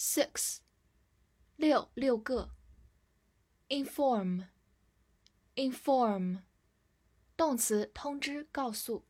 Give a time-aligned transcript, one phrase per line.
[0.00, 0.58] six，
[1.56, 2.50] 六六个。
[3.68, 6.42] inform，inform，
[7.36, 9.06] 动词通知告诉。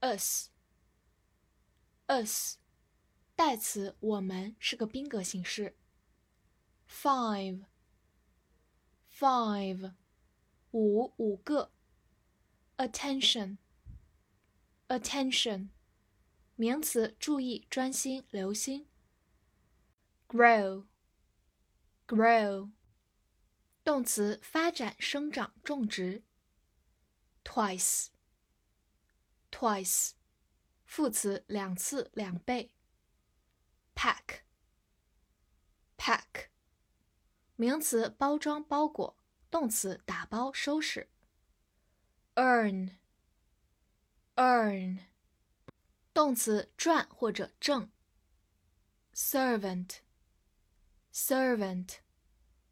[0.00, 0.48] us，us，
[3.34, 5.76] 代词我们是个宾格形式。
[6.90, 7.64] five，five，
[10.72, 11.70] 五五个。
[12.76, 15.68] attention，attention，
[16.56, 18.86] 名词注意、专心、留心。
[20.31, 20.85] Grow
[22.07, 22.71] grow
[23.83, 26.23] 动词发展生长种植
[27.43, 28.07] twice
[29.51, 30.11] twice
[30.85, 32.71] 副词两次两倍
[33.93, 34.43] pack
[35.97, 36.47] pack
[37.57, 39.17] 名词包装包裹
[39.49, 41.09] 动词打包收拾
[42.35, 42.91] earn
[44.35, 44.99] earn
[46.13, 47.91] 动词赚或者挣
[49.13, 49.97] servant
[51.13, 51.97] servant，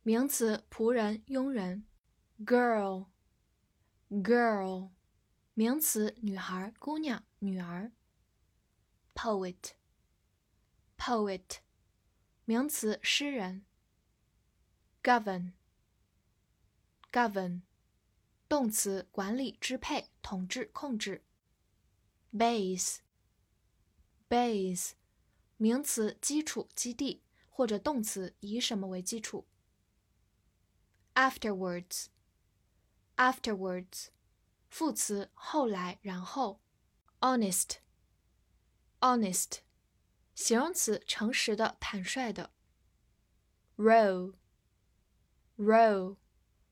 [0.04, 1.86] 名词，仆人、佣人。
[2.46, 4.92] girl，girl，
[5.54, 7.92] 名词，女孩、姑娘、女儿。
[9.14, 11.58] poet，poet，
[12.46, 13.66] 名词，诗人。
[15.04, 17.64] govern，govern，
[18.48, 21.26] 动词，管理、支配、统治、控制。
[22.34, 23.02] base，base，
[25.58, 27.22] 名词，基础、基地。
[27.60, 29.46] 或者动词以什么为基础
[31.14, 34.08] ？Afterwards，afterwards，
[34.70, 36.62] 副词后来然后。
[37.20, 39.58] Honest，honest，
[40.34, 42.54] 形容词诚实的、坦率的。
[43.76, 44.36] Roll，roll，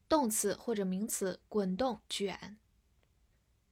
[0.08, 2.58] 动词或者名词滚动、卷。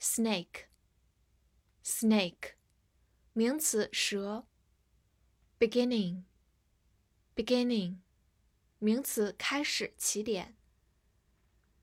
[0.01, 2.55] Snake，snake，
[3.31, 4.45] 名词蛇。
[5.57, 6.25] Beginning。
[7.34, 8.00] beginning，
[8.78, 10.56] 名词，开始，起点。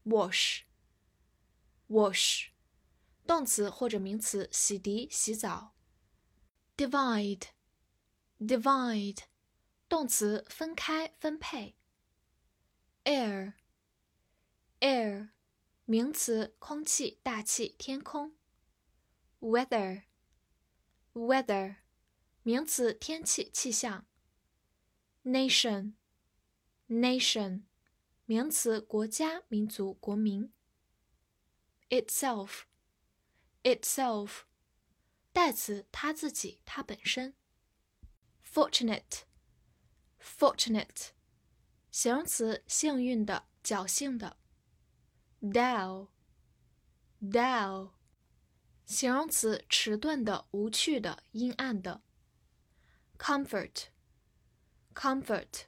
[0.06, 2.50] wash，wash，
[3.25, 5.75] 动词或者名词，洗涤、洗澡。
[6.78, 9.23] divide，divide，
[9.90, 11.75] 动词，分开、分配。
[13.03, 15.31] air，air，
[15.85, 18.38] 名词，空气、大气、天空。
[19.40, 21.78] weather，weather，
[22.44, 24.06] 名词，天气、气象。
[25.23, 25.94] nation
[26.88, 27.63] nation
[28.25, 30.51] 名词，国家、民族、国民。
[31.90, 32.63] itself
[33.63, 34.41] itself
[35.31, 37.35] 代词，它自己、它本身。
[38.44, 39.22] fortunate
[40.19, 41.09] fortunate
[41.91, 44.38] 形容词，幸运的、侥幸的。
[45.41, 46.09] dull
[47.22, 47.91] dull
[48.85, 52.01] 形容词，迟钝的、无趣的、阴暗的。
[53.18, 53.85] comfort
[55.02, 55.64] Comfort，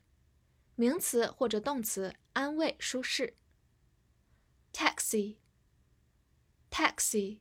[0.76, 3.36] 名词或者动词，安慰、舒适。
[4.72, 7.40] Taxi，taxi，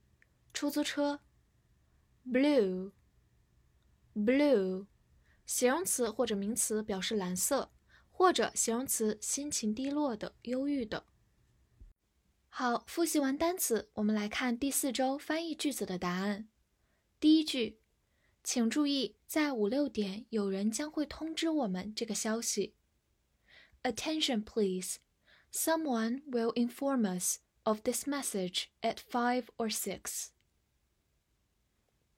[0.51, 1.19] 出租车。
[2.25, 2.87] Blue，blue，
[5.45, 7.71] 形容词或者名词，表示蓝色，
[8.09, 11.05] 或者形容词，心情低落的、忧郁的。
[12.49, 16.49] 好，复习完单词，我们来看第四周翻译句子的答案。
[17.19, 17.82] 第一句。
[18.42, 22.75] 请注意，在五六点，有人将会通知我们这个消息。
[23.82, 24.98] Attention, please.
[25.53, 30.28] Someone will inform us of this message at five or six.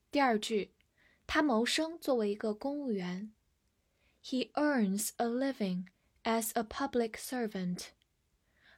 [0.09, 0.73] 第二句，
[1.27, 3.33] 他谋生作为一个公务员。
[4.23, 5.87] He earns a living
[6.23, 7.87] as a public servant.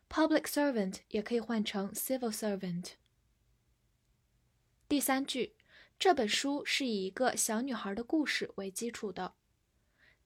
[0.09, 2.94] Public servant 也可以换成 civil servant。
[4.88, 5.55] 第三句。
[5.98, 9.34] 这本书是以一个小女孩的故事为基础的。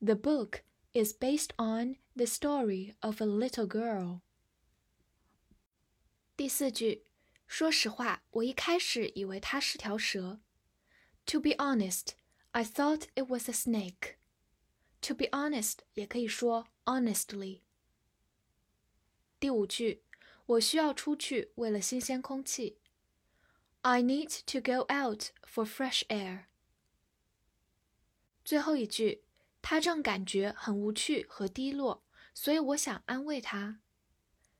[0.00, 0.60] The book
[0.92, 4.20] is based on the story of a little girl。
[6.36, 7.06] 第四句，
[7.46, 10.40] 说实话，我一开始以为它是条蛇。
[11.24, 12.08] To be honest,
[12.50, 14.16] I thought it was a snake.
[15.00, 17.60] To be honest，也可以说 honestly。
[19.40, 20.02] 第五句，
[20.44, 22.78] 我需要出去，为了新鲜空气。
[23.82, 26.44] I need to go out for fresh air。
[28.44, 29.24] 最后一句，
[29.60, 33.80] 她正感觉很无趣和低落，所以我想安慰她。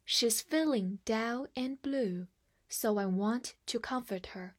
[0.07, 2.27] She's feeling down and blue,
[2.69, 4.55] so I want to comfort her.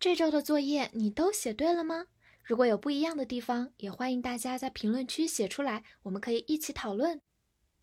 [0.00, 2.06] 这周的作业你都写对了吗？
[2.42, 7.20] 如果有不一样的地方，也欢迎大家在评论区写出来，我们可以一起讨论。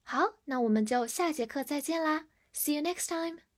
[0.03, 3.50] 好，那我们就下节课再见啦！See you next time.